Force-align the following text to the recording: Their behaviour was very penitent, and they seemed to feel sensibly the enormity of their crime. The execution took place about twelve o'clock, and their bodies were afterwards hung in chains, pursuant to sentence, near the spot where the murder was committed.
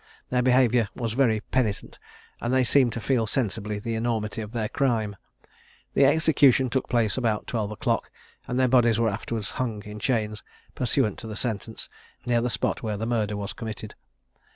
Their 0.31 0.41
behaviour 0.41 0.89
was 0.95 1.13
very 1.13 1.41
penitent, 1.41 1.99
and 2.41 2.51
they 2.51 2.63
seemed 2.63 2.91
to 2.93 2.99
feel 2.99 3.27
sensibly 3.27 3.77
the 3.77 3.93
enormity 3.93 4.41
of 4.41 4.51
their 4.51 4.67
crime. 4.67 5.15
The 5.93 6.05
execution 6.05 6.71
took 6.71 6.89
place 6.89 7.17
about 7.17 7.45
twelve 7.45 7.69
o'clock, 7.69 8.09
and 8.47 8.59
their 8.59 8.67
bodies 8.67 8.97
were 8.99 9.09
afterwards 9.09 9.51
hung 9.61 9.83
in 9.83 9.99
chains, 9.99 10.41
pursuant 10.73 11.19
to 11.19 11.35
sentence, 11.35 11.87
near 12.25 12.41
the 12.41 12.49
spot 12.49 12.81
where 12.81 12.97
the 12.97 13.05
murder 13.05 13.37
was 13.37 13.53
committed. 13.53 13.93